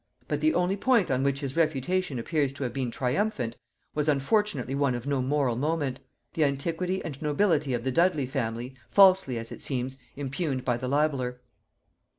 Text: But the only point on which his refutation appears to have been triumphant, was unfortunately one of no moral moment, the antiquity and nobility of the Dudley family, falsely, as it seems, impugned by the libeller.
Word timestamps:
But 0.27 0.41
the 0.41 0.55
only 0.55 0.75
point 0.75 1.11
on 1.11 1.21
which 1.21 1.41
his 1.41 1.55
refutation 1.55 2.17
appears 2.17 2.51
to 2.53 2.63
have 2.63 2.73
been 2.73 2.89
triumphant, 2.89 3.59
was 3.93 4.09
unfortunately 4.09 4.73
one 4.73 4.95
of 4.95 5.05
no 5.05 5.21
moral 5.21 5.55
moment, 5.55 5.99
the 6.33 6.43
antiquity 6.43 7.05
and 7.05 7.21
nobility 7.21 7.75
of 7.75 7.83
the 7.83 7.91
Dudley 7.91 8.25
family, 8.25 8.73
falsely, 8.89 9.37
as 9.37 9.51
it 9.51 9.61
seems, 9.61 9.99
impugned 10.15 10.65
by 10.65 10.75
the 10.77 10.87
libeller. 10.87 11.39